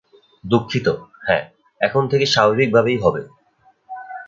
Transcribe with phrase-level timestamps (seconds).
[0.43, 0.87] দুঃখিত,
[1.27, 1.43] হ্যাঁ,
[1.81, 3.21] এখন থেকে স্বাভাবিকভাবেই হবে।